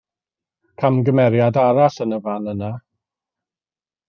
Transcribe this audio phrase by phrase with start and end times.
[0.83, 2.71] Camgymeriad arall yn y fan yna.